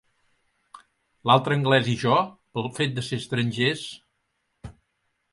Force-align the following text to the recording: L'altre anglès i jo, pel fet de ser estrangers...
L'altre 1.31 1.57
anglès 1.57 1.89
i 1.91 1.93
jo, 2.03 2.15
pel 2.57 2.69
fet 2.77 2.95
de 2.95 3.03
ser 3.09 3.19
estrangers... 3.23 3.85